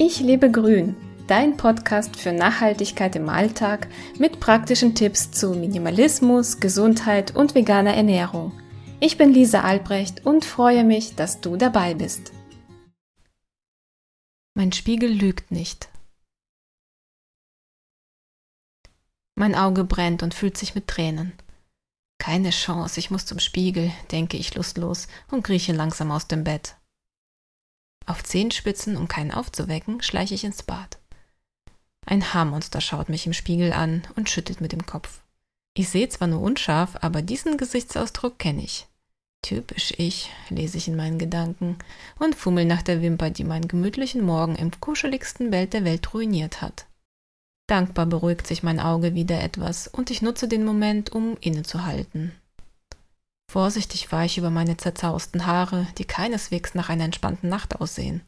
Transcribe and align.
Ich 0.00 0.20
lebe 0.20 0.48
grün, 0.48 0.94
dein 1.26 1.56
Podcast 1.56 2.14
für 2.14 2.30
Nachhaltigkeit 2.30 3.16
im 3.16 3.28
Alltag 3.28 3.88
mit 4.16 4.38
praktischen 4.38 4.94
Tipps 4.94 5.32
zu 5.32 5.54
Minimalismus, 5.54 6.60
Gesundheit 6.60 7.34
und 7.34 7.56
veganer 7.56 7.94
Ernährung. 7.94 8.52
Ich 9.00 9.18
bin 9.18 9.32
Lisa 9.32 9.62
Albrecht 9.62 10.24
und 10.24 10.44
freue 10.44 10.84
mich, 10.84 11.16
dass 11.16 11.40
du 11.40 11.56
dabei 11.56 11.94
bist. 11.94 12.32
Mein 14.54 14.70
Spiegel 14.70 15.10
lügt 15.10 15.50
nicht. 15.50 15.88
Mein 19.34 19.56
Auge 19.56 19.82
brennt 19.82 20.22
und 20.22 20.32
füllt 20.32 20.56
sich 20.56 20.76
mit 20.76 20.86
Tränen. 20.86 21.32
Keine 22.18 22.50
Chance, 22.50 23.00
ich 23.00 23.10
muss 23.10 23.26
zum 23.26 23.40
Spiegel, 23.40 23.90
denke 24.12 24.36
ich 24.36 24.54
lustlos 24.54 25.08
und 25.32 25.42
krieche 25.42 25.72
langsam 25.72 26.12
aus 26.12 26.28
dem 26.28 26.44
Bett. 26.44 26.77
Auf 28.08 28.24
Zehenspitzen, 28.24 28.96
um 28.96 29.06
keinen 29.06 29.32
aufzuwecken, 29.32 30.00
schleiche 30.00 30.34
ich 30.34 30.42
ins 30.42 30.62
Bad. 30.62 30.98
Ein 32.06 32.32
Haarmonster 32.32 32.80
schaut 32.80 33.10
mich 33.10 33.26
im 33.26 33.34
Spiegel 33.34 33.70
an 33.74 34.02
und 34.16 34.30
schüttelt 34.30 34.62
mit 34.62 34.72
dem 34.72 34.86
Kopf. 34.86 35.20
Ich 35.74 35.90
sehe 35.90 36.08
zwar 36.08 36.26
nur 36.26 36.40
unscharf, 36.40 36.96
aber 37.02 37.20
diesen 37.20 37.58
Gesichtsausdruck 37.58 38.38
kenne 38.38 38.62
ich. 38.62 38.86
Typisch 39.42 39.92
ich, 39.98 40.30
lese 40.48 40.78
ich 40.78 40.88
in 40.88 40.96
meinen 40.96 41.18
Gedanken 41.18 41.76
und 42.18 42.34
fummel 42.34 42.64
nach 42.64 42.80
der 42.80 43.02
Wimper, 43.02 43.28
die 43.28 43.44
meinen 43.44 43.68
gemütlichen 43.68 44.22
Morgen 44.22 44.56
im 44.56 44.70
kuscheligsten 44.80 45.52
Welt 45.52 45.74
der 45.74 45.84
Welt 45.84 46.14
ruiniert 46.14 46.62
hat. 46.62 46.86
Dankbar 47.66 48.06
beruhigt 48.06 48.46
sich 48.46 48.62
mein 48.62 48.80
Auge 48.80 49.14
wieder 49.14 49.42
etwas 49.42 49.86
und 49.86 50.10
ich 50.10 50.22
nutze 50.22 50.48
den 50.48 50.64
Moment, 50.64 51.12
um 51.12 51.36
innezuhalten. 51.42 52.32
Vorsichtig 53.50 54.12
weich 54.12 54.36
über 54.36 54.50
meine 54.50 54.76
zerzausten 54.76 55.46
Haare, 55.46 55.86
die 55.96 56.04
keineswegs 56.04 56.74
nach 56.74 56.90
einer 56.90 57.04
entspannten 57.04 57.48
Nacht 57.48 57.80
aussehen. 57.80 58.20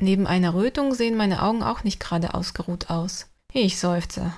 Neben 0.00 0.26
einer 0.26 0.54
Rötung 0.54 0.94
sehen 0.94 1.16
meine 1.16 1.42
Augen 1.42 1.62
auch 1.62 1.84
nicht 1.84 2.00
gerade 2.00 2.34
ausgeruht 2.34 2.90
aus. 2.90 3.28
Ich 3.52 3.78
seufze. 3.78 4.32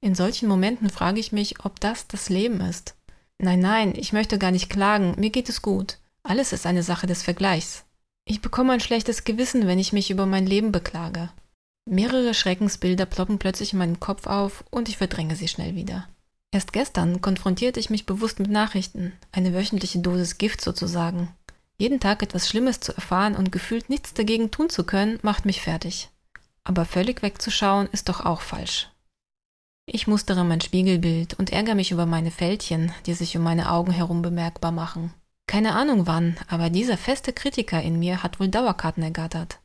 In 0.00 0.14
solchen 0.14 0.48
Momenten 0.48 0.88
frage 0.88 1.18
ich 1.18 1.32
mich, 1.32 1.64
ob 1.64 1.80
das 1.80 2.06
das 2.06 2.28
Leben 2.28 2.60
ist. 2.60 2.94
Nein, 3.38 3.58
nein, 3.58 3.94
ich 3.96 4.12
möchte 4.12 4.38
gar 4.38 4.52
nicht 4.52 4.70
klagen, 4.70 5.14
mir 5.18 5.30
geht 5.30 5.48
es 5.48 5.62
gut. 5.62 5.98
Alles 6.22 6.52
ist 6.52 6.64
eine 6.64 6.84
Sache 6.84 7.08
des 7.08 7.22
Vergleichs. 7.22 7.84
Ich 8.24 8.40
bekomme 8.40 8.72
ein 8.72 8.80
schlechtes 8.80 9.24
Gewissen, 9.24 9.66
wenn 9.66 9.78
ich 9.80 9.92
mich 9.92 10.10
über 10.10 10.26
mein 10.26 10.46
Leben 10.46 10.70
beklage. 10.70 11.30
Mehrere 11.86 12.34
Schreckensbilder 12.34 13.06
ploppen 13.06 13.38
plötzlich 13.38 13.72
in 13.72 13.80
meinem 13.80 13.98
Kopf 13.98 14.26
auf 14.26 14.62
und 14.70 14.88
ich 14.88 14.98
verdränge 14.98 15.34
sie 15.34 15.48
schnell 15.48 15.74
wieder. 15.74 16.06
Erst 16.52 16.72
gestern 16.72 17.20
konfrontierte 17.20 17.78
ich 17.78 17.90
mich 17.90 18.06
bewusst 18.06 18.40
mit 18.40 18.50
Nachrichten, 18.50 19.12
eine 19.30 19.54
wöchentliche 19.54 20.00
Dosis 20.00 20.36
Gift 20.38 20.60
sozusagen. 20.60 21.28
Jeden 21.78 22.00
Tag 22.00 22.22
etwas 22.22 22.48
Schlimmes 22.48 22.80
zu 22.80 22.94
erfahren 22.94 23.36
und 23.36 23.52
gefühlt 23.52 23.88
nichts 23.88 24.14
dagegen 24.14 24.50
tun 24.50 24.68
zu 24.68 24.84
können, 24.84 25.18
macht 25.22 25.46
mich 25.46 25.62
fertig. 25.62 26.10
Aber 26.64 26.84
völlig 26.84 27.22
wegzuschauen 27.22 27.88
ist 27.92 28.08
doch 28.08 28.24
auch 28.24 28.40
falsch. 28.40 28.90
Ich 29.86 30.06
mustere 30.06 30.44
mein 30.44 30.60
Spiegelbild 30.60 31.34
und 31.34 31.50
ärgere 31.52 31.74
mich 31.74 31.90
über 31.90 32.04
meine 32.04 32.30
Fältchen, 32.30 32.92
die 33.06 33.14
sich 33.14 33.36
um 33.36 33.42
meine 33.42 33.70
Augen 33.70 33.92
herum 33.92 34.22
bemerkbar 34.22 34.72
machen. 34.72 35.14
Keine 35.46 35.74
Ahnung 35.74 36.06
wann, 36.06 36.36
aber 36.48 36.68
dieser 36.68 36.96
feste 36.96 37.32
Kritiker 37.32 37.80
in 37.80 37.98
mir 37.98 38.22
hat 38.22 38.38
wohl 38.38 38.48
Dauerkarten 38.48 39.02
ergattert. 39.02 39.58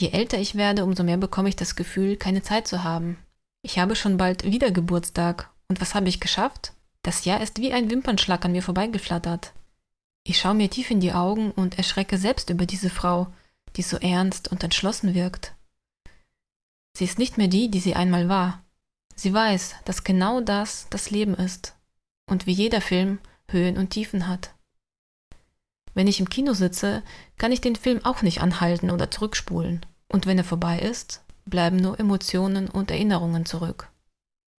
Je 0.00 0.08
älter 0.08 0.38
ich 0.38 0.54
werde, 0.54 0.84
umso 0.84 1.02
mehr 1.04 1.16
bekomme 1.18 1.48
ich 1.48 1.56
das 1.56 1.76
Gefühl, 1.76 2.16
keine 2.16 2.42
Zeit 2.42 2.66
zu 2.66 2.82
haben. 2.82 3.16
Ich 3.62 3.78
habe 3.78 3.94
schon 3.94 4.16
bald 4.16 4.44
wieder 4.44 4.70
Geburtstag 4.70 5.51
und 5.72 5.80
was 5.80 5.94
habe 5.94 6.10
ich 6.10 6.20
geschafft? 6.20 6.74
Das 7.00 7.24
Jahr 7.24 7.40
ist 7.40 7.58
wie 7.58 7.72
ein 7.72 7.90
Wimpernschlag 7.90 8.44
an 8.44 8.52
mir 8.52 8.62
vorbeigeflattert. 8.62 9.54
Ich 10.22 10.38
schaue 10.38 10.52
mir 10.52 10.68
tief 10.68 10.90
in 10.90 11.00
die 11.00 11.14
Augen 11.14 11.50
und 11.50 11.78
erschrecke 11.78 12.18
selbst 12.18 12.50
über 12.50 12.66
diese 12.66 12.90
Frau, 12.90 13.28
die 13.76 13.80
so 13.80 13.96
ernst 13.96 14.52
und 14.52 14.62
entschlossen 14.62 15.14
wirkt. 15.14 15.54
Sie 16.92 17.04
ist 17.04 17.18
nicht 17.18 17.38
mehr 17.38 17.48
die, 17.48 17.70
die 17.70 17.80
sie 17.80 17.94
einmal 17.94 18.28
war. 18.28 18.62
Sie 19.14 19.32
weiß, 19.32 19.76
dass 19.86 20.04
genau 20.04 20.42
das 20.42 20.88
das 20.90 21.08
Leben 21.08 21.36
ist 21.36 21.74
und 22.26 22.44
wie 22.44 22.52
jeder 22.52 22.82
Film 22.82 23.18
Höhen 23.48 23.78
und 23.78 23.88
Tiefen 23.88 24.28
hat. 24.28 24.52
Wenn 25.94 26.06
ich 26.06 26.20
im 26.20 26.28
Kino 26.28 26.52
sitze, 26.52 27.02
kann 27.38 27.50
ich 27.50 27.62
den 27.62 27.76
Film 27.76 28.04
auch 28.04 28.20
nicht 28.20 28.42
anhalten 28.42 28.90
oder 28.90 29.10
zurückspulen. 29.10 29.86
Und 30.08 30.26
wenn 30.26 30.36
er 30.36 30.44
vorbei 30.44 30.80
ist, 30.80 31.22
bleiben 31.46 31.76
nur 31.76 31.98
Emotionen 31.98 32.68
und 32.68 32.90
Erinnerungen 32.90 33.46
zurück. 33.46 33.88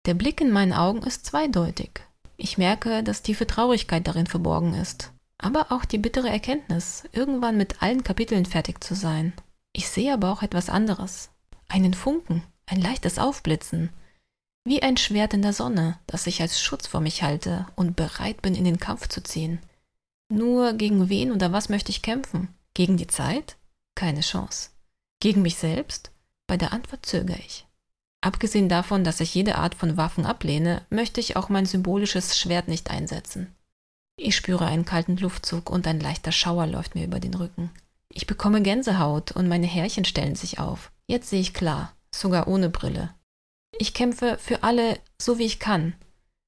Der 0.05 0.15
Blick 0.15 0.41
in 0.41 0.51
meinen 0.51 0.73
Augen 0.73 1.03
ist 1.03 1.27
zweideutig. 1.27 2.01
Ich 2.37 2.59
merke, 2.59 3.05
dass 3.05 3.23
tiefe 3.23 3.47
Traurigkeit 3.47 4.07
darin 4.07 4.27
verborgen 4.27 4.75
ist, 4.75 5.13
aber 5.39 5.71
auch 5.71 5.85
die 5.85 5.99
bittere 5.99 6.29
Erkenntnis, 6.29 7.05
irgendwann 7.13 7.57
mit 7.57 7.83
allen 7.83 8.03
Kapiteln 8.03 8.45
fertig 8.45 8.83
zu 8.83 8.95
sein. 8.95 9.33
Ich 9.73 9.89
sehe 9.89 10.13
aber 10.13 10.33
auch 10.33 10.43
etwas 10.43 10.69
anderes. 10.69 11.31
Einen 11.69 11.95
Funken, 11.95 12.43
ein 12.67 12.81
leichtes 12.81 13.19
Aufblitzen, 13.19 13.91
wie 14.65 14.83
ein 14.83 14.97
Schwert 14.97 15.35
in 15.35 15.43
der 15.43 15.53
Sonne, 15.53 15.99
das 16.07 16.27
ich 16.27 16.41
als 16.41 16.61
Schutz 16.61 16.87
vor 16.87 17.01
mich 17.01 17.23
halte 17.23 17.67
und 17.77 17.97
bereit 17.97 18.43
bin, 18.43 18.55
in 18.55 18.65
den 18.65 18.79
Kampf 18.79 19.09
zu 19.09 19.23
ziehen. 19.23 19.61
Nur 20.29 20.73
gegen 20.75 21.09
wen 21.09 21.33
oder 21.33 21.53
was 21.53 21.69
möchte 21.69 21.91
ich 21.91 22.03
kämpfen? 22.03 22.49
Gegen 22.75 22.97
die 22.97 23.07
Zeit? 23.07 23.57
Keine 23.95 24.21
Chance. 24.21 24.71
Gegen 25.21 25.43
mich 25.43 25.57
selbst? 25.57 26.11
Bei 26.47 26.57
der 26.57 26.73
Antwort 26.73 27.07
zögere 27.07 27.39
ich. 27.39 27.67
Abgesehen 28.23 28.69
davon, 28.69 29.03
dass 29.03 29.21
ich 29.21 29.35
jede 29.35 29.57
Art 29.57 29.75
von 29.75 29.97
Waffen 29.97 30.25
ablehne, 30.25 30.87
möchte 30.91 31.19
ich 31.21 31.37
auch 31.37 31.49
mein 31.49 31.67
symbolisches 31.67 32.39
Schwert 32.39 32.69
nicht 32.69 32.89
einsetzen. 32.89 33.53
Ich 34.17 34.37
spüre 34.37 34.65
einen 34.65 34.85
kalten 34.85 35.17
Luftzug 35.17 35.69
und 35.69 35.89
ein 35.89 35.99
leichter 35.99 36.31
Schauer 36.31 36.69
läuft 36.69 36.95
mir 36.95 37.05
über 37.05 37.19
den 37.19 37.35
Rücken. 37.35 37.71
Ich 38.09 38.29
bekomme 38.29 38.63
Gänsehaut 38.63 39.33
und 39.33 39.49
meine 39.49 39.67
Härchen 39.67 40.05
stellen 40.05 40.37
sich 40.37 40.61
auf. 40.61 40.93
Jetzt 41.09 41.31
sehe 41.31 41.41
ich 41.41 41.53
klar, 41.53 41.95
sogar 42.15 42.47
ohne 42.47 42.71
Brille. 42.71 43.13
Ich 43.77 43.93
kämpfe 43.93 44.39
für 44.39 44.63
alle 44.63 45.01
so 45.21 45.39
wie 45.39 45.47
ich 45.47 45.59
kann. 45.59 45.95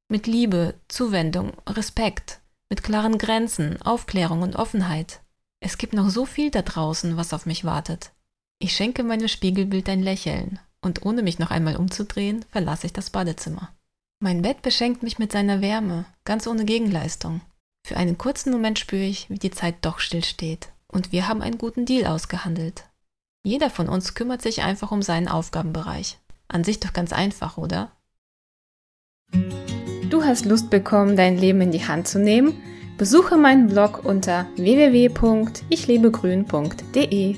Mit 0.08 0.28
Liebe, 0.28 0.74
Zuwendung, 0.86 1.54
Respekt, 1.66 2.38
mit 2.68 2.84
klaren 2.84 3.18
Grenzen, 3.18 3.82
Aufklärung 3.82 4.42
und 4.42 4.54
Offenheit. 4.54 5.22
Es 5.58 5.76
gibt 5.76 5.94
noch 5.94 6.10
so 6.10 6.24
viel 6.24 6.52
da 6.52 6.62
draußen, 6.62 7.16
was 7.16 7.32
auf 7.32 7.46
mich 7.46 7.64
wartet. 7.64 8.12
Ich 8.60 8.76
schenke 8.76 9.02
meinem 9.02 9.26
Spiegelbild 9.26 9.88
ein 9.88 10.02
Lächeln 10.02 10.60
und 10.84 11.04
ohne 11.04 11.22
mich 11.22 11.38
noch 11.38 11.50
einmal 11.50 11.76
umzudrehen, 11.76 12.44
verlasse 12.50 12.86
ich 12.86 12.92
das 12.92 13.10
Badezimmer. 13.10 13.70
Mein 14.20 14.42
Bett 14.42 14.62
beschenkt 14.62 15.02
mich 15.02 15.18
mit 15.18 15.32
seiner 15.32 15.60
Wärme, 15.60 16.04
ganz 16.24 16.46
ohne 16.46 16.64
Gegenleistung. 16.64 17.40
Für 17.86 17.96
einen 17.96 18.16
kurzen 18.16 18.50
Moment 18.50 18.78
spüre 18.78 19.02
ich, 19.02 19.28
wie 19.28 19.38
die 19.38 19.50
Zeit 19.50 19.74
doch 19.82 19.98
stillsteht. 19.98 20.68
Und 20.86 21.12
wir 21.12 21.28
haben 21.28 21.42
einen 21.42 21.58
guten 21.58 21.84
Deal 21.84 22.06
ausgehandelt. 22.06 22.84
Jeder 23.44 23.68
von 23.68 23.88
uns 23.88 24.14
kümmert 24.14 24.40
sich 24.40 24.62
einfach 24.62 24.90
um 24.90 25.02
seinen 25.02 25.28
Aufgabenbereich. 25.28 26.16
An 26.48 26.64
sich 26.64 26.80
doch 26.80 26.94
ganz 26.94 27.12
einfach, 27.12 27.58
oder? 27.58 27.92
Du 30.08 30.24
hast 30.24 30.46
Lust 30.46 30.70
bekommen, 30.70 31.16
dein 31.16 31.36
Leben 31.36 31.60
in 31.60 31.72
die 31.72 31.86
Hand 31.86 32.08
zu 32.08 32.18
nehmen? 32.18 32.54
Besuche 32.96 33.36
meinen 33.36 33.68
Blog 33.68 34.02
unter 34.04 34.46
www.ichlebegrün.de. 34.56 37.36